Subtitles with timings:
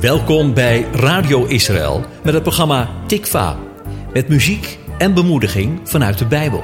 [0.00, 3.58] Welkom bij Radio Israël met het programma Tikva.
[4.12, 6.62] Met muziek en bemoediging vanuit de Bijbel.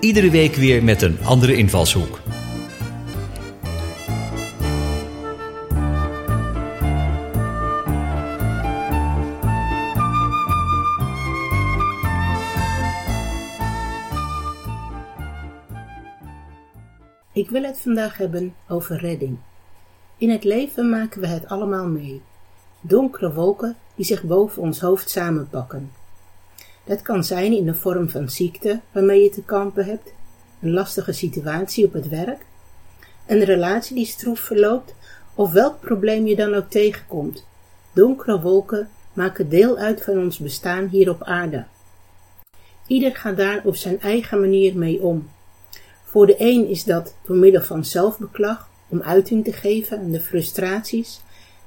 [0.00, 2.20] Iedere week weer met een andere invalshoek.
[17.32, 19.38] Ik wil het vandaag hebben over redding.
[20.16, 22.22] In het leven maken we het allemaal mee.
[22.84, 25.92] Donkere wolken die zich boven ons hoofd samenpakken.
[26.84, 30.12] Dat kan zijn in de vorm van ziekte waarmee je te kampen hebt,
[30.60, 32.46] een lastige situatie op het werk,
[33.26, 34.94] een relatie die stroef verloopt
[35.34, 37.46] of welk probleem je dan ook tegenkomt.
[37.92, 41.64] Donkere wolken maken deel uit van ons bestaan hier op aarde.
[42.86, 45.30] Ieder gaat daar op zijn eigen manier mee om.
[46.02, 50.20] Voor de een is dat door middel van zelfbeklag om uiting te geven aan de
[50.20, 51.20] frustraties,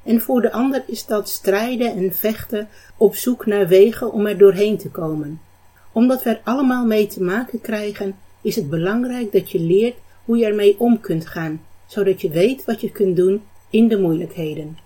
[0.05, 4.37] en voor de ander is dat strijden en vechten op zoek naar wegen om er
[4.37, 5.41] doorheen te komen.
[5.91, 10.37] Omdat we er allemaal mee te maken krijgen, is het belangrijk dat je leert hoe
[10.37, 14.77] je ermee om kunt gaan, zodat je weet wat je kunt doen in de moeilijkheden.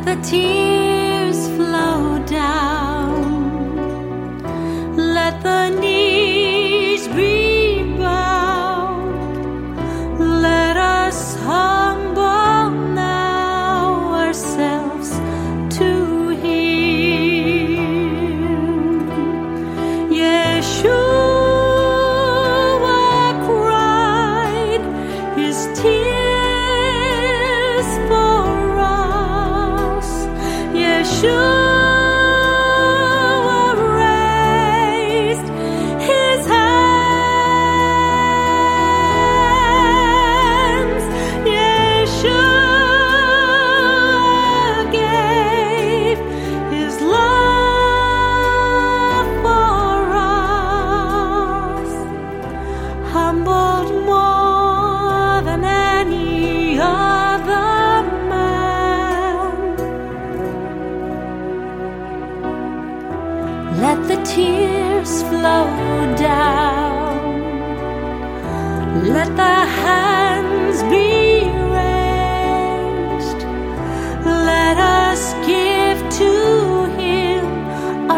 [0.00, 3.76] Let the tears flow down.
[4.96, 5.68] Let the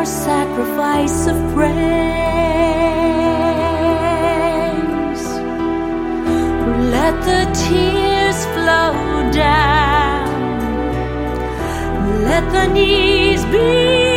[0.02, 1.74] our sacrifice of praise.
[6.94, 10.26] Let the tears flow down.
[12.24, 14.11] Let the knees be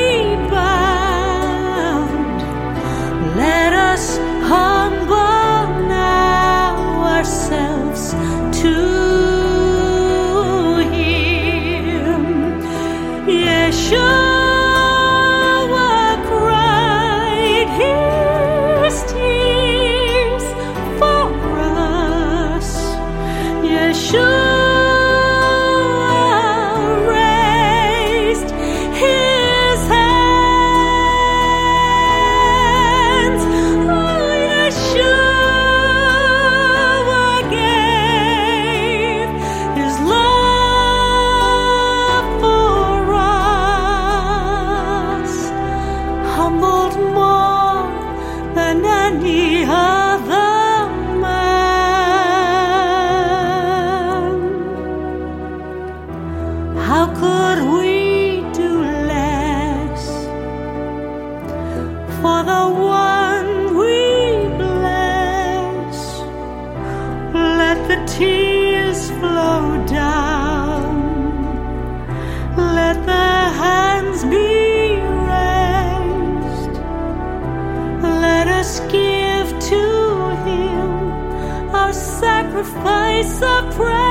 [62.25, 62.66] for the
[63.03, 63.97] one we
[64.61, 65.97] bless?
[67.61, 70.93] Let the tears flow down.
[72.79, 73.29] Let the
[73.63, 74.49] hands be
[75.33, 76.75] raised.
[78.25, 79.83] Let us give to
[80.47, 80.89] Him
[81.79, 84.04] our sacrifice of praise.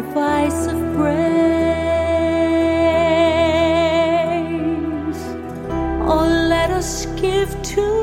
[0.00, 1.20] Sacrifice of praise.
[6.08, 7.99] Oh, let us give to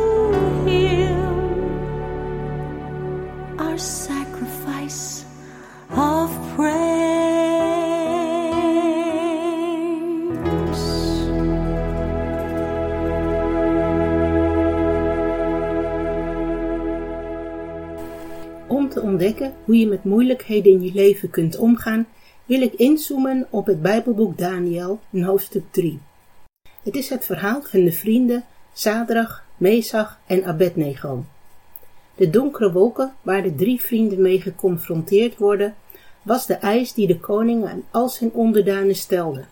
[19.68, 22.08] hoe je met moeilijkheden in je leven kunt omgaan,
[22.46, 26.00] wil ik inzoomen op het Bijbelboek Daniel hoofdstuk 3.
[26.84, 28.44] Het is het verhaal van de vrienden
[28.74, 31.26] Sadrach, Mesach en Abednego.
[32.16, 35.76] De donkere wolken waar de drie vrienden mee geconfronteerd worden,
[36.22, 39.46] was de eis die de koning aan al zijn onderdanen stelde.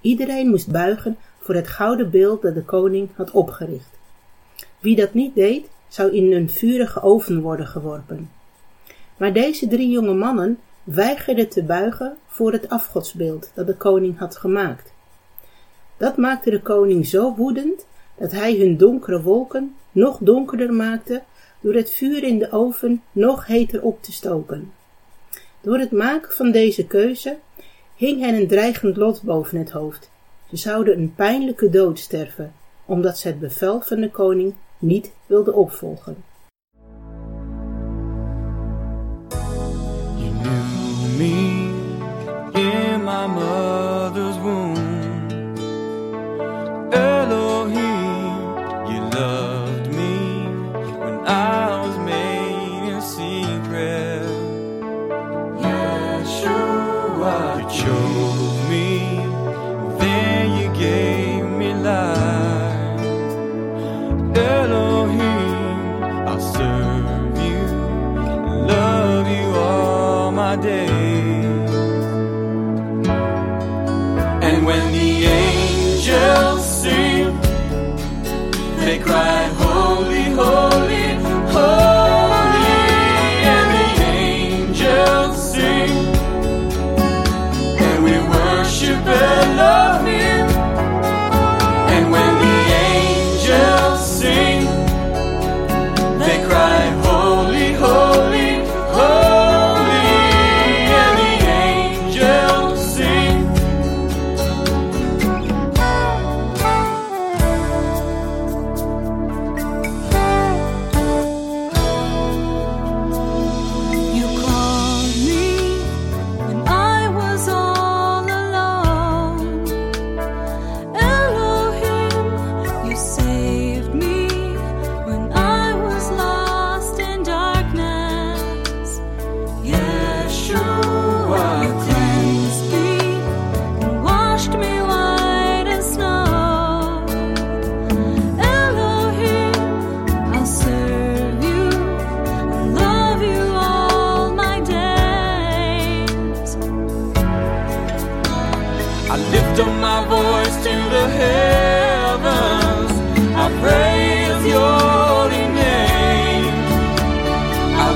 [0.00, 3.98] Iedereen moest buigen voor het gouden beeld dat de koning had opgericht.
[4.80, 8.38] Wie dat niet deed, zou in een vurige oven worden geworpen.
[9.20, 14.36] Maar deze drie jonge mannen weigerden te buigen voor het afgodsbeeld dat de koning had
[14.36, 14.92] gemaakt.
[15.96, 17.86] Dat maakte de koning zo woedend
[18.18, 21.22] dat hij hun donkere wolken nog donkerder maakte
[21.60, 24.72] door het vuur in de oven nog heter op te stoken.
[25.60, 27.38] Door het maken van deze keuze
[27.96, 30.10] hing hen een dreigend lot boven het hoofd.
[30.48, 32.52] Ze zouden een pijnlijke dood sterven,
[32.84, 36.29] omdat ze het bevel van de koning niet wilden opvolgen.
[78.90, 79.39] They cry,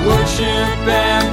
[0.07, 1.24] worship and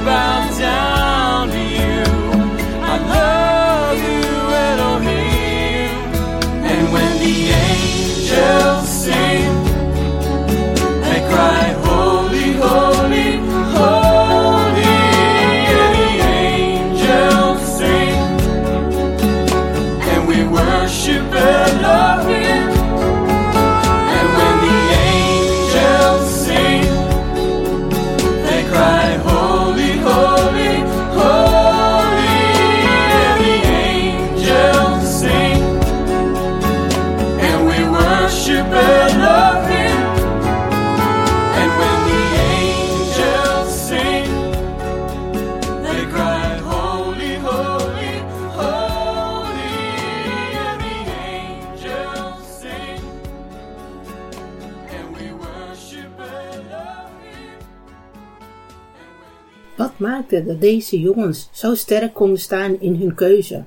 [60.40, 63.64] dat deze jongens zo sterk konden staan in hun keuze?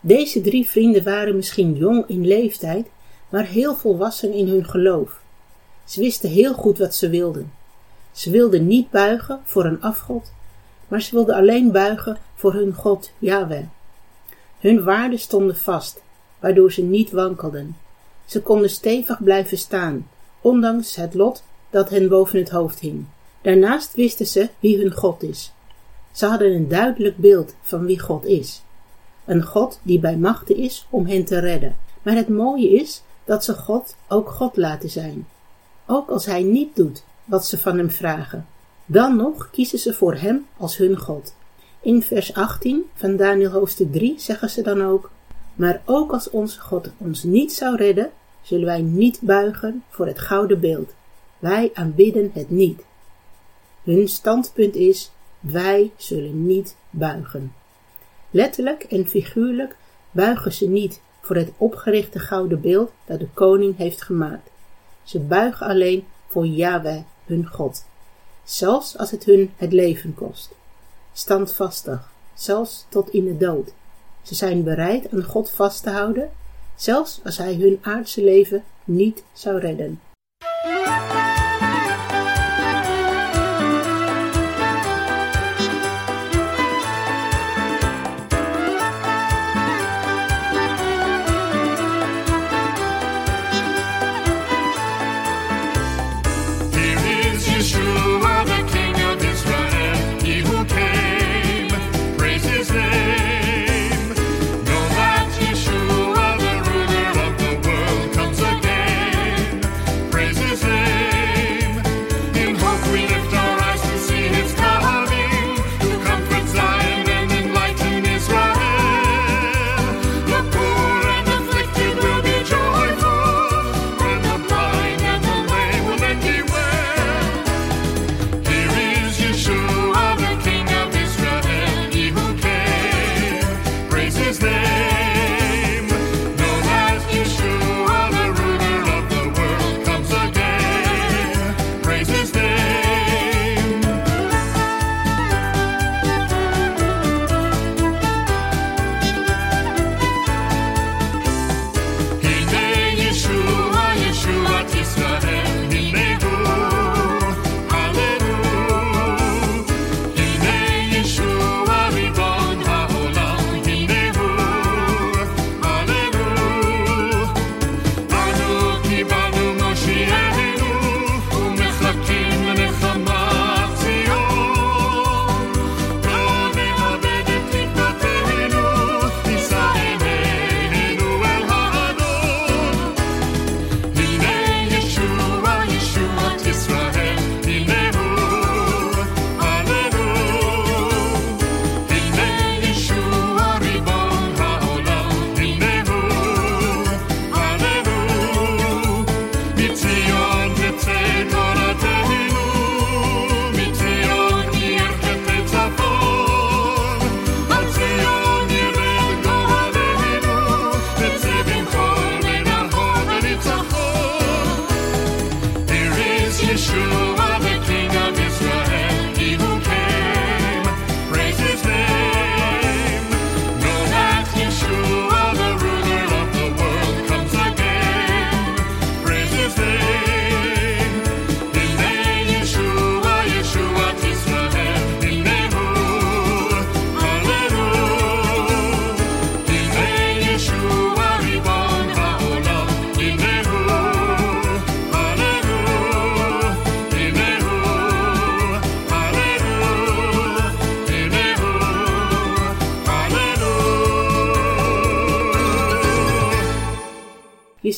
[0.00, 2.86] Deze drie vrienden waren misschien jong in leeftijd,
[3.28, 5.20] maar heel volwassen in hun geloof.
[5.84, 7.52] Ze wisten heel goed wat ze wilden.
[8.12, 10.32] Ze wilden niet buigen voor een afgod,
[10.88, 13.64] maar ze wilden alleen buigen voor hun God, Yahweh.
[14.60, 16.02] Hun waarden stonden vast,
[16.38, 17.76] waardoor ze niet wankelden.
[18.24, 20.08] Ze konden stevig blijven staan,
[20.40, 23.06] ondanks het lot dat hen boven het hoofd hing.
[23.40, 25.52] Daarnaast wisten ze wie hun God is.
[26.12, 28.62] Ze hadden een duidelijk beeld van wie God is.
[29.24, 31.76] Een God die bij machten is om hen te redden.
[32.02, 35.26] Maar het mooie is dat ze God ook God laten zijn.
[35.86, 38.46] Ook als hij niet doet wat ze van hem vragen.
[38.86, 41.34] Dan nog kiezen ze voor hem als hun God.
[41.80, 45.10] In vers 18 van Daniel hoofdstuk 3 zeggen ze dan ook:
[45.54, 48.10] Maar ook als onze God ons niet zou redden,
[48.42, 50.94] zullen wij niet buigen voor het gouden beeld.
[51.38, 52.80] Wij aanbidden het niet.
[53.88, 57.54] Hun standpunt is: wij zullen niet buigen.
[58.30, 59.76] Letterlijk en figuurlijk
[60.10, 64.50] buigen ze niet voor het opgerichte gouden beeld dat de koning heeft gemaakt.
[65.02, 67.84] Ze buigen alleen voor Yahweh, hun God,
[68.44, 70.54] zelfs als het hun het leven kost.
[71.12, 73.72] Standvastig, zelfs tot in de dood.
[74.22, 76.30] Ze zijn bereid aan God vast te houden,
[76.76, 80.00] zelfs als hij hun aardse leven niet zou redden.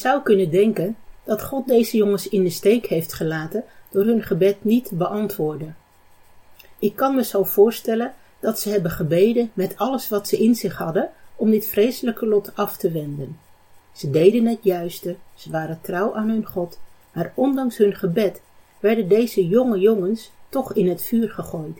[0.00, 4.64] Zou kunnen denken dat God deze jongens in de steek heeft gelaten door hun gebed
[4.64, 5.76] niet te beantwoorden.
[6.78, 10.76] Ik kan me zo voorstellen dat ze hebben gebeden met alles wat ze in zich
[10.76, 13.38] hadden om dit vreselijke lot af te wenden.
[13.92, 16.78] Ze deden het juiste, ze waren trouw aan hun God,
[17.12, 18.40] maar ondanks hun gebed
[18.78, 21.78] werden deze jonge jongens toch in het vuur gegooid.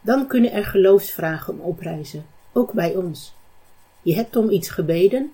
[0.00, 3.34] Dan kunnen er geloofsvragen oprijzen, ook bij ons.
[4.02, 5.32] Je hebt om iets gebeden,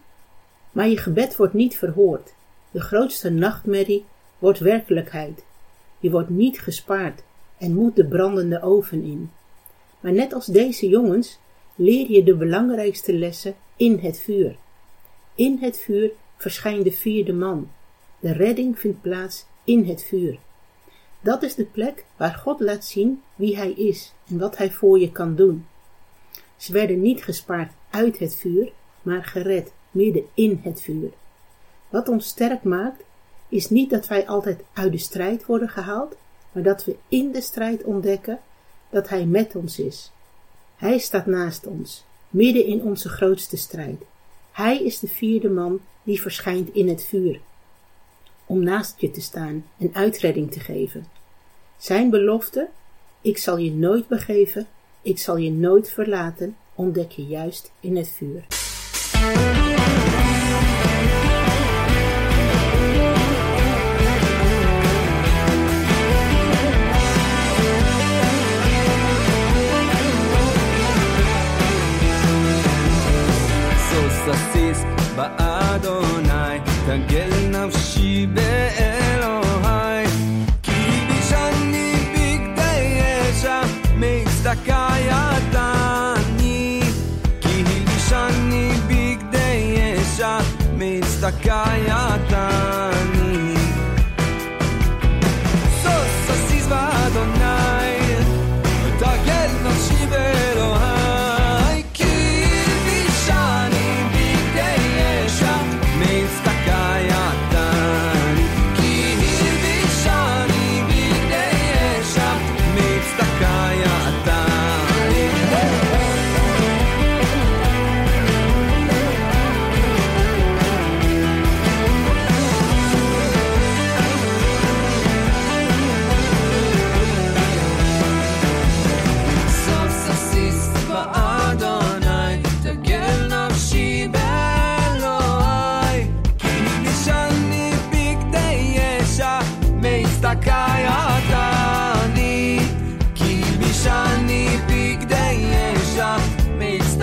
[0.78, 2.35] maar je gebed wordt niet verhoord.
[2.70, 4.04] De grootste nachtmerrie
[4.38, 5.44] wordt werkelijkheid.
[5.99, 7.23] Je wordt niet gespaard
[7.56, 9.30] en moet de brandende oven in.
[10.00, 11.38] Maar net als deze jongens
[11.75, 14.56] leer je de belangrijkste lessen in het vuur.
[15.35, 17.70] In het vuur verschijnt de vierde man.
[18.20, 20.38] De redding vindt plaats in het vuur.
[21.20, 24.99] Dat is de plek waar God laat zien wie Hij is en wat Hij voor
[24.99, 25.66] je kan doen.
[26.56, 31.11] Ze werden niet gespaard uit het vuur, maar gered midden in het vuur.
[31.88, 33.02] Wat ons sterk maakt,
[33.49, 36.14] is niet dat wij altijd uit de strijd worden gehaald,
[36.52, 38.40] maar dat we in de strijd ontdekken
[38.90, 40.12] dat Hij met ons is.
[40.76, 44.02] Hij staat naast ons, midden in onze grootste strijd.
[44.52, 47.40] Hij is de vierde man die verschijnt in het vuur,
[48.47, 51.07] om naast je te staan en uitredding te geven.
[51.76, 52.68] Zijn belofte,
[53.21, 54.66] ik zal je nooit begeven,
[55.02, 58.47] ik zal je nooit verlaten, ontdek je juist in het vuur.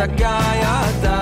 [0.05, 1.14] Takayata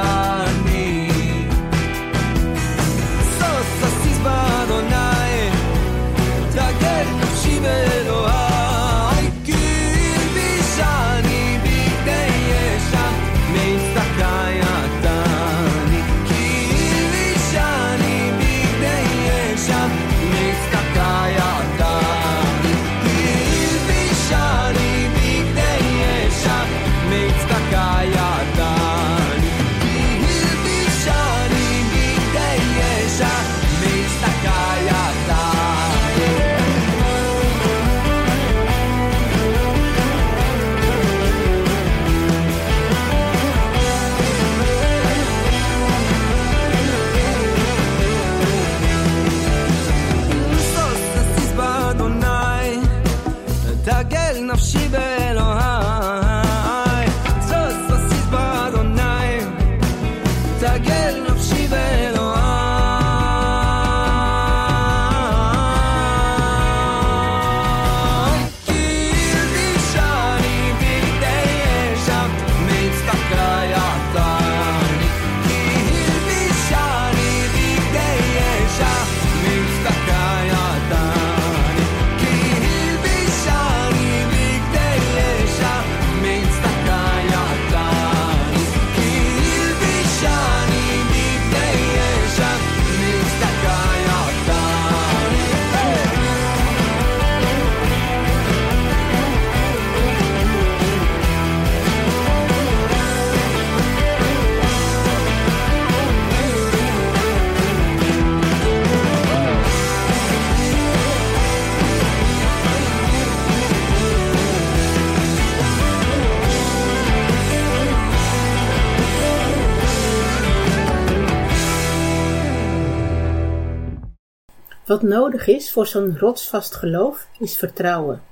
[124.93, 128.23] Wat nodig is voor zo'n rotsvast geloof is vertrouwen.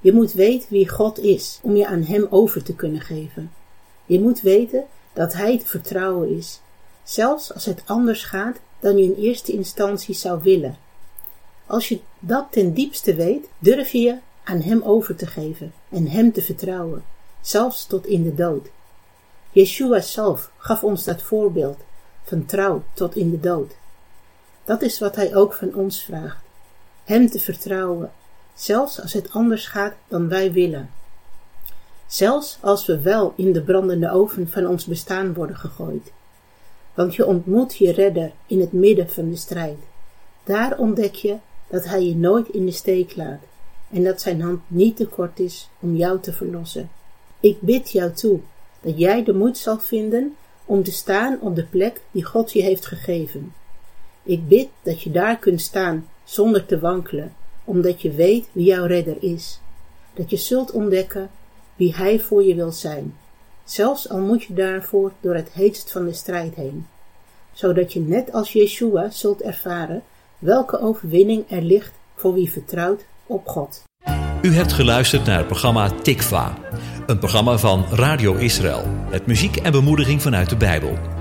[0.00, 3.52] Je moet weten wie God is om je aan Hem over te kunnen geven.
[4.06, 6.60] Je moet weten dat Hij te vertrouwen is,
[7.02, 10.78] zelfs als het anders gaat dan je in eerste instantie zou willen.
[11.66, 16.08] Als je dat ten diepste weet, durf je je aan Hem over te geven en
[16.08, 17.04] Hem te vertrouwen,
[17.40, 18.68] zelfs tot in de dood.
[19.50, 21.78] Yeshua zelf gaf ons dat voorbeeld
[22.22, 23.77] van trouw tot in de dood.
[24.68, 26.44] Dat is wat Hij ook van ons vraagt.
[27.04, 28.10] Hem te vertrouwen,
[28.54, 30.90] zelfs als het anders gaat dan wij willen.
[32.06, 36.12] Zelfs als we wel in de brandende oven van ons bestaan worden gegooid.
[36.94, 39.78] Want je ontmoet je redder in het midden van de strijd.
[40.44, 41.36] Daar ontdek je
[41.68, 43.40] dat Hij je nooit in de steek laat
[43.90, 46.90] en dat Zijn hand niet te kort is om jou te verlossen.
[47.40, 48.40] Ik bid jou toe
[48.80, 52.62] dat jij de moed zal vinden om te staan op de plek die God je
[52.62, 53.52] heeft gegeven.
[54.28, 57.32] Ik bid dat je daar kunt staan zonder te wankelen,
[57.64, 59.60] omdat je weet wie jouw redder is.
[60.14, 61.30] Dat je zult ontdekken
[61.76, 63.14] wie hij voor je wil zijn.
[63.64, 66.86] Zelfs al moet je daarvoor door het heetst van de strijd heen.
[67.52, 70.02] Zodat je net als Yeshua zult ervaren
[70.38, 73.82] welke overwinning er ligt voor wie vertrouwt op God.
[74.42, 76.58] U hebt geluisterd naar het programma Tikva,
[77.06, 81.17] een programma van Radio Israël, met muziek en bemoediging vanuit de Bijbel.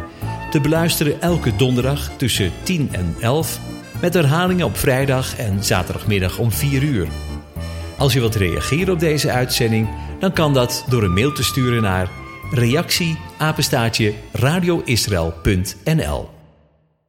[0.50, 3.60] Te beluisteren elke donderdag tussen 10 en 11,
[4.02, 7.08] met herhalingen op vrijdag en zaterdagmiddag om 4 uur.
[7.98, 11.82] Als je wilt reageren op deze uitzending, dan kan dat door een mail te sturen
[11.82, 12.10] naar
[12.52, 13.18] reactie
[14.32, 16.37] radioisrael.nl